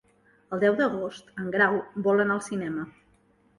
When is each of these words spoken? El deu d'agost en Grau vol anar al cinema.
El 0.55 0.63
deu 0.63 0.77
d'agost 0.79 1.29
en 1.43 1.53
Grau 1.57 1.79
vol 2.09 2.25
anar 2.25 2.37
al 2.41 2.45
cinema. 2.49 2.91